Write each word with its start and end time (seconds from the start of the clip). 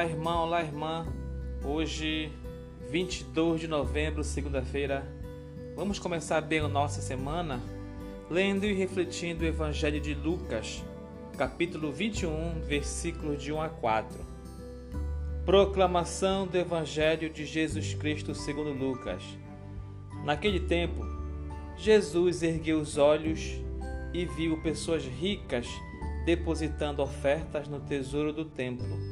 Olá, 0.00 0.08
irmão, 0.08 0.44
olá, 0.44 0.62
irmã. 0.62 1.06
Hoje, 1.62 2.32
22 2.88 3.60
de 3.60 3.68
novembro, 3.68 4.24
segunda-feira, 4.24 5.06
vamos 5.76 5.98
começar 5.98 6.40
bem 6.40 6.60
a 6.60 6.68
nossa 6.68 7.02
semana 7.02 7.60
lendo 8.30 8.64
e 8.64 8.72
refletindo 8.72 9.44
o 9.44 9.46
Evangelho 9.46 10.00
de 10.00 10.14
Lucas, 10.14 10.82
capítulo 11.36 11.92
21, 11.92 12.62
versículos 12.62 13.42
de 13.42 13.52
1 13.52 13.60
a 13.60 13.68
4. 13.68 14.24
Proclamação 15.44 16.46
do 16.46 16.56
Evangelho 16.56 17.28
de 17.28 17.44
Jesus 17.44 17.92
Cristo 17.92 18.34
segundo 18.34 18.72
Lucas. 18.72 19.22
Naquele 20.24 20.60
tempo, 20.60 21.04
Jesus 21.76 22.42
ergueu 22.42 22.80
os 22.80 22.96
olhos 22.96 23.60
e 24.14 24.24
viu 24.24 24.62
pessoas 24.62 25.04
ricas 25.04 25.68
depositando 26.24 27.02
ofertas 27.02 27.68
no 27.68 27.80
tesouro 27.80 28.32
do 28.32 28.46
templo. 28.46 29.09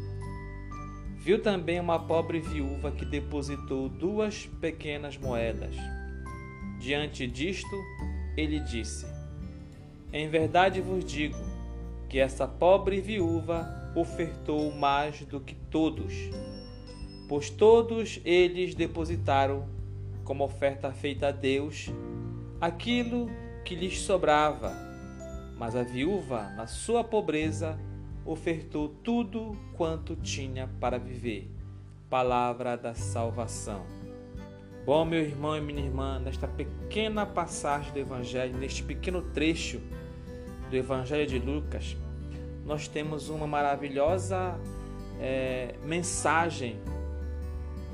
Viu 1.29 1.43
também 1.43 1.79
uma 1.79 1.99
pobre 1.99 2.41
viúva 2.41 2.91
que 2.91 3.05
depositou 3.05 3.87
duas 3.87 4.47
pequenas 4.63 5.19
moedas. 5.19 5.77
Diante 6.81 7.27
disto, 7.27 7.77
ele 8.35 8.59
disse: 8.61 9.07
Em 10.11 10.27
verdade 10.27 10.81
vos 10.81 11.05
digo 11.05 11.37
que 12.09 12.19
essa 12.19 12.49
pobre 12.49 13.03
viúva 13.03 13.69
ofertou 13.95 14.73
mais 14.73 15.21
do 15.21 15.39
que 15.39 15.55
todos, 15.55 16.15
pois 17.29 17.51
todos 17.51 18.23
eles 18.25 18.75
depositaram 18.75 19.69
como 20.25 20.45
oferta 20.45 20.91
feita 20.93 21.29
a 21.29 21.31
Deus 21.31 21.91
aquilo 22.59 23.29
que 23.67 23.75
lhes 23.75 24.01
sobrava 24.01 24.89
mas 25.59 25.75
a 25.75 25.83
viúva, 25.83 26.51
na 26.57 26.69
sua 26.69 27.03
pobreza, 27.03 27.77
ofertou 28.29 28.91
tudo 29.03 29.57
quanto 29.75 30.15
tinha 30.15 30.69
para 30.79 30.99
viver. 30.99 31.51
Palavra 32.11 32.77
da 32.77 32.95
salvação. 32.95 33.87
Bom, 34.85 35.05
meu 35.05 35.21
irmão 35.21 35.57
e 35.57 35.61
minha 35.61 35.83
irmã, 35.83 36.19
nesta 36.19 36.47
pequena 36.47 37.25
passagem 37.25 37.93
do 37.93 37.99
Evangelho, 37.99 38.57
neste 38.57 38.83
pequeno 38.83 39.23
trecho 39.23 39.81
do 40.71 40.77
Evangelho 40.77 41.27
de 41.27 41.39
Lucas, 41.39 41.97
nós 42.65 42.87
temos 42.87 43.31
uma 43.31 43.47
maravilhosa 43.47 44.59
é, 45.21 45.75
mensagem, 45.85 46.79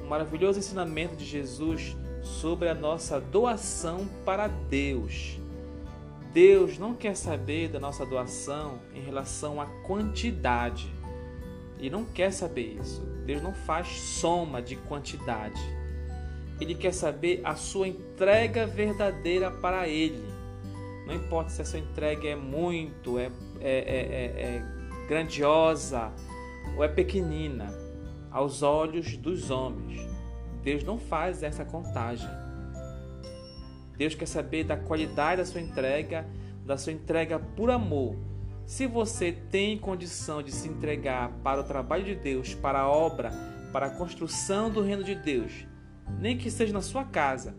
um 0.04 0.08
maravilhoso 0.08 0.58
ensinamento 0.58 1.16
de 1.16 1.24
Jesus 1.24 1.96
sobre 2.22 2.68
a 2.68 2.74
nossa 2.74 3.20
doação 3.20 4.06
para 4.24 4.48
Deus. 4.48 5.38
Deus 6.34 6.78
não 6.78 6.94
quer 6.94 7.14
saber 7.16 7.68
da 7.68 7.78
nossa 7.78 8.04
doação 8.04 8.80
em 8.92 9.00
relação 9.00 9.60
à 9.60 9.66
quantidade. 9.86 10.92
E 11.78 11.88
não 11.88 12.04
quer 12.04 12.32
saber 12.32 12.76
isso. 12.80 13.00
Deus 13.24 13.40
não 13.40 13.54
faz 13.54 13.86
soma 13.86 14.60
de 14.60 14.74
quantidade. 14.74 15.62
Ele 16.60 16.74
quer 16.74 16.92
saber 16.92 17.40
a 17.44 17.54
sua 17.54 17.86
entrega 17.86 18.66
verdadeira 18.66 19.48
para 19.48 19.86
Ele. 19.86 20.24
Não 21.06 21.14
importa 21.14 21.50
se 21.50 21.62
a 21.62 21.64
sua 21.64 21.78
entrega 21.78 22.26
é 22.26 22.34
muito, 22.34 23.16
é, 23.16 23.30
é, 23.60 23.78
é, 23.78 24.42
é 24.42 25.06
grandiosa 25.06 26.10
ou 26.76 26.82
é 26.82 26.88
pequenina, 26.88 27.72
aos 28.32 28.60
olhos 28.60 29.16
dos 29.16 29.50
homens. 29.50 30.00
Deus 30.64 30.82
não 30.82 30.98
faz 30.98 31.44
essa 31.44 31.64
contagem. 31.64 32.43
Deus 33.96 34.14
quer 34.14 34.26
saber 34.26 34.64
da 34.64 34.76
qualidade 34.76 35.42
da 35.42 35.44
sua 35.44 35.60
entrega, 35.60 36.26
da 36.64 36.76
sua 36.76 36.92
entrega 36.92 37.38
por 37.38 37.70
amor. 37.70 38.16
Se 38.66 38.86
você 38.86 39.32
tem 39.50 39.78
condição 39.78 40.42
de 40.42 40.50
se 40.50 40.68
entregar 40.68 41.30
para 41.42 41.60
o 41.60 41.64
trabalho 41.64 42.04
de 42.04 42.14
Deus, 42.14 42.54
para 42.54 42.80
a 42.80 42.88
obra, 42.88 43.30
para 43.72 43.86
a 43.86 43.90
construção 43.90 44.70
do 44.70 44.80
reino 44.80 45.04
de 45.04 45.14
Deus, 45.14 45.66
nem 46.18 46.36
que 46.38 46.50
seja 46.50 46.72
na 46.72 46.80
sua 46.80 47.04
casa, 47.04 47.54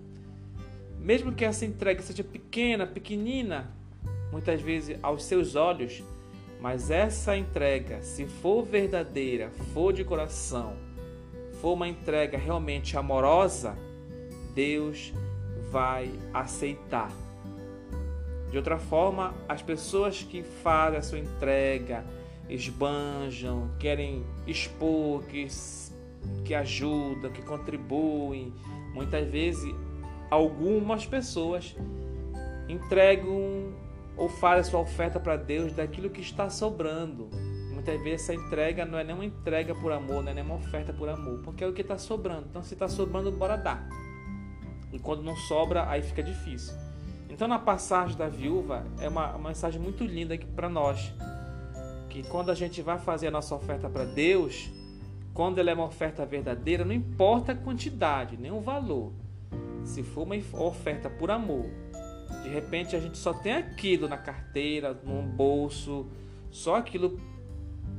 mesmo 1.00 1.32
que 1.32 1.46
essa 1.46 1.66
entrega 1.66 2.02
seja 2.02 2.24
pequena, 2.24 2.88
pequenina, 2.88 3.72
muitas 4.32 4.62
vezes 4.62 4.98
aos 5.04 5.24
seus 5.24 5.56
olhos, 5.56 6.04
mas 6.60 6.90
essa 6.90 7.38
entrega, 7.38 8.02
se 8.02 8.26
for 8.26 8.64
verdadeira, 8.64 9.52
for 9.72 9.94
de 9.94 10.04
coração, 10.04 10.74
for 11.62 11.74
uma 11.74 11.88
entrega 11.88 12.38
realmente 12.38 12.98
amorosa, 12.98 13.78
Deus 14.56 15.14
vai 15.76 16.10
aceitar. 16.34 17.12
De 18.50 18.56
outra 18.56 18.78
forma, 18.78 19.34
as 19.50 19.62
pessoas 19.62 20.24
que 20.24 20.42
fazem 20.42 20.98
a 20.98 21.02
sua 21.02 21.20
entrega, 21.20 22.06
esbanjam, 22.48 23.70
querem 23.78 24.24
expor, 24.48 25.24
que, 25.26 25.46
que 26.46 26.56
ajudam, 26.56 27.30
que 27.30 27.42
contribuem, 27.42 28.54
muitas 28.94 29.30
vezes 29.30 29.76
algumas 30.32 31.06
pessoas 31.06 31.76
entregam 32.70 33.74
ou 34.16 34.30
fazem 34.30 34.62
a 34.62 34.64
sua 34.64 34.80
oferta 34.80 35.20
para 35.20 35.36
Deus 35.36 35.74
daquilo 35.74 36.10
que 36.10 36.22
está 36.22 36.50
sobrando. 36.50 37.30
Muitas 37.74 38.02
vezes 38.02 38.22
essa 38.22 38.34
entrega 38.34 38.86
não 38.86 38.98
é 38.98 39.04
nem 39.04 39.14
uma 39.14 39.26
entrega 39.26 39.76
por 39.76 39.92
amor, 39.92 40.24
não 40.24 40.32
é 40.32 40.36
nem 40.36 40.44
uma 40.46 40.56
oferta 40.56 40.94
por 40.94 41.10
amor, 41.10 41.42
porque 41.44 41.66
é 41.66 41.68
o 41.68 41.74
que 41.74 41.82
está 41.82 41.98
sobrando. 41.98 42.46
Então, 42.50 42.64
se 42.64 42.76
está 42.76 42.88
sobrando, 42.88 43.30
bora 43.30 43.58
dar. 43.58 44.05
E 44.96 45.00
quando 45.00 45.22
não 45.22 45.36
sobra, 45.36 45.90
aí 45.90 46.02
fica 46.02 46.24
difícil. 46.24 46.74
Então, 47.30 47.50
na 47.50 47.60
passagem 47.60 48.16
da 48.16 48.30
viúva, 48.30 48.86
é 48.98 49.10
uma, 49.10 49.36
uma 49.36 49.50
mensagem 49.50 49.80
muito 49.80 50.06
linda 50.06 50.38
para 50.56 50.70
nós. 50.70 51.14
Que 52.10 52.24
quando 52.24 52.50
a 52.50 52.56
gente 52.56 52.82
vai 52.82 52.98
fazer 52.98 53.28
a 53.28 53.32
nossa 53.32 53.54
oferta 53.54 53.90
para 53.90 54.06
Deus, 54.06 54.70
quando 55.34 55.60
ela 55.60 55.70
é 55.70 55.74
uma 55.74 55.84
oferta 55.84 56.26
verdadeira, 56.26 56.86
não 56.86 56.94
importa 56.94 57.52
a 57.52 57.56
quantidade, 57.56 58.38
nem 58.38 58.54
o 58.54 58.62
valor. 58.62 59.12
Se 59.84 60.02
for 60.02 60.24
uma 60.24 60.38
oferta 60.64 61.10
por 61.10 61.30
amor, 61.30 61.66
de 62.42 62.48
repente 62.48 62.96
a 62.96 63.00
gente 63.02 63.18
só 63.18 63.34
tem 63.34 63.52
aquilo 63.52 64.08
na 64.08 64.18
carteira, 64.18 64.98
no 65.04 65.22
bolso, 65.24 66.08
só 66.50 66.78
aquilo 66.78 67.20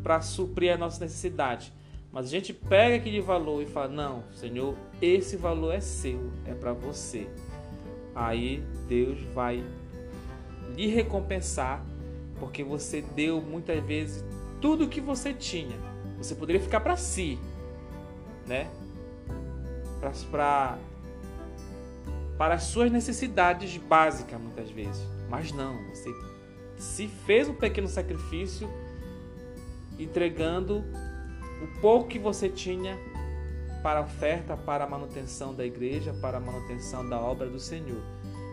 para 0.02 0.22
suprir 0.22 0.72
a 0.72 0.78
nossa 0.78 0.98
necessidade. 1.04 1.74
Mas 2.16 2.25
a 2.25 2.28
gente 2.31 2.54
pega 2.54 2.97
aquele 2.97 3.21
valor 3.21 3.62
e 3.62 3.66
fala: 3.66 3.88
Não, 3.88 4.25
Senhor, 4.32 4.75
esse 5.03 5.37
valor 5.37 5.75
é 5.75 5.81
seu, 5.81 6.32
é 6.47 6.54
para 6.54 6.72
você. 6.72 7.28
Aí 8.15 8.65
Deus 8.88 9.21
vai 9.34 9.62
lhe 10.75 10.87
recompensar, 10.87 11.84
porque 12.41 12.65
você 12.65 13.03
deu 13.03 13.43
muitas 13.43 13.84
vezes 13.84 14.25
tudo 14.62 14.87
o 14.87 14.88
que 14.88 14.99
você 14.99 15.34
tinha. 15.34 15.77
Você 16.16 16.34
poderia 16.34 16.62
ficar 16.62 16.81
para 16.81 16.97
si, 16.97 17.38
né? 18.47 18.71
Para 20.31 20.78
para 22.38 22.54
as 22.54 22.62
suas 22.62 22.91
necessidades 22.91 23.77
básicas 23.77 24.41
muitas 24.41 24.71
vezes. 24.71 25.06
Mas 25.28 25.53
não, 25.53 25.77
você 25.91 26.09
se 26.78 27.09
fez 27.09 27.47
um 27.47 27.54
pequeno 27.54 27.88
sacrifício 27.88 28.71
entregando 29.98 30.83
o 31.62 31.80
pouco 31.80 32.08
que 32.08 32.18
você 32.18 32.48
tinha 32.48 32.98
para 33.82 34.00
oferta, 34.00 34.56
para 34.56 34.84
a 34.84 34.86
manutenção 34.88 35.54
da 35.54 35.64
igreja, 35.64 36.12
para 36.12 36.38
a 36.38 36.40
manutenção 36.40 37.08
da 37.08 37.20
obra 37.20 37.48
do 37.48 37.60
Senhor. 37.60 38.02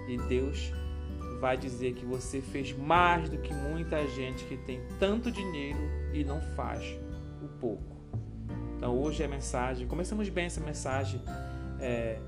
E 0.08 0.18
Deus 0.18 0.72
vai 1.40 1.58
dizer 1.58 1.94
que 1.94 2.06
você 2.06 2.40
fez 2.40 2.72
mais 2.78 3.30
do 3.30 3.38
que 3.38 3.54
muita 3.54 4.08
gente 4.08 4.46
que 4.46 4.56
tem 4.58 4.82
tanto 5.00 5.32
dinheiro 5.32 5.80
e 6.14 6.24
não 6.24 6.40
faz 6.56 6.86
o 7.42 7.48
pouco. 7.60 7.98
Então 8.78 8.98
hoje 8.98 9.24
é 9.24 9.28
mensagem, 9.28 9.88
começamos 9.88 10.30
bem 10.30 10.46
essa 10.46 10.62
mensagem 10.62 11.22
é, 11.80 12.20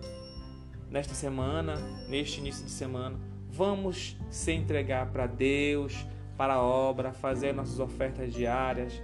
nesta 0.90 1.14
semana, 1.14 1.76
neste 2.10 2.40
início 2.40 2.66
de 2.66 2.72
semana. 2.72 3.20
Vamos 3.50 4.18
se 4.30 4.52
entregar 4.52 5.12
para 5.12 5.28
Deus, 5.28 6.06
para 6.36 6.56
a 6.56 6.62
obra, 6.62 7.14
fazer 7.14 7.54
nossas 7.54 7.80
ofertas 7.80 8.34
diárias 8.34 9.02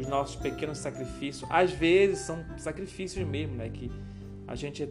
os 0.00 0.06
nossos 0.06 0.36
pequenos 0.36 0.78
sacrifícios. 0.78 1.48
Às 1.50 1.72
vezes 1.72 2.20
são 2.20 2.44
sacrifícios 2.56 3.26
mesmo, 3.26 3.56
né? 3.56 3.68
Que 3.68 3.90
a 4.46 4.54
gente 4.54 4.88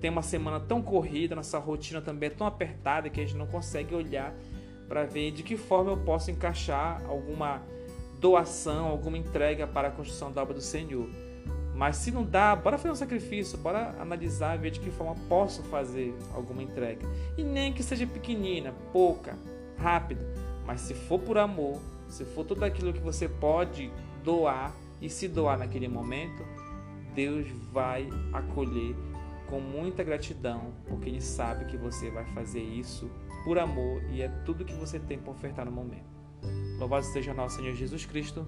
tem 0.00 0.10
uma 0.10 0.22
semana 0.22 0.60
tão 0.60 0.80
corrida, 0.80 1.34
nossa 1.34 1.58
rotina 1.58 2.00
também 2.00 2.28
é 2.28 2.30
tão 2.30 2.46
apertada 2.46 3.10
que 3.10 3.20
a 3.20 3.24
gente 3.24 3.36
não 3.36 3.46
consegue 3.46 3.94
olhar 3.94 4.32
para 4.88 5.04
ver 5.04 5.32
de 5.32 5.42
que 5.42 5.56
forma 5.56 5.90
eu 5.90 5.96
posso 5.98 6.30
encaixar 6.30 7.02
alguma 7.06 7.62
doação, 8.20 8.86
alguma 8.86 9.18
entrega 9.18 9.66
para 9.66 9.88
a 9.88 9.90
construção 9.90 10.32
da 10.32 10.42
obra 10.42 10.54
do 10.54 10.60
Senhor. 10.60 11.08
Mas 11.74 11.96
se 11.96 12.10
não 12.10 12.24
dá, 12.24 12.56
bora 12.56 12.76
fazer 12.76 12.90
um 12.90 12.96
sacrifício, 12.96 13.56
bora 13.58 13.94
analisar 14.00 14.56
e 14.56 14.58
ver 14.58 14.70
de 14.70 14.80
que 14.80 14.90
forma 14.90 15.14
posso 15.28 15.62
fazer 15.64 16.12
alguma 16.34 16.62
entrega. 16.62 17.06
E 17.36 17.44
nem 17.44 17.72
que 17.72 17.82
seja 17.82 18.06
pequenina, 18.06 18.74
pouca, 18.92 19.36
rápida, 19.76 20.26
mas 20.66 20.80
se 20.80 20.94
for 20.94 21.20
por 21.20 21.38
amor, 21.38 21.80
se 22.08 22.24
for 22.24 22.44
tudo 22.44 22.64
aquilo 22.64 22.92
que 22.92 23.00
você 23.00 23.28
pode 23.28 23.92
doar 24.28 24.74
e 25.00 25.08
se 25.08 25.26
doar 25.26 25.58
naquele 25.58 25.88
momento, 25.88 26.44
Deus 27.14 27.46
vai 27.72 28.06
acolher 28.30 28.94
com 29.48 29.58
muita 29.58 30.04
gratidão, 30.04 30.74
porque 30.86 31.08
Ele 31.08 31.22
sabe 31.22 31.64
que 31.64 31.78
você 31.78 32.10
vai 32.10 32.26
fazer 32.34 32.60
isso 32.60 33.10
por 33.42 33.58
amor 33.58 34.02
e 34.10 34.20
é 34.20 34.28
tudo 34.44 34.66
que 34.66 34.74
você 34.74 34.98
tem 34.98 35.18
para 35.18 35.32
ofertar 35.32 35.64
no 35.64 35.72
momento. 35.72 36.04
Louvado 36.78 37.06
seja 37.06 37.32
nosso 37.32 37.56
Senhor 37.56 37.74
Jesus 37.74 38.04
Cristo. 38.04 38.46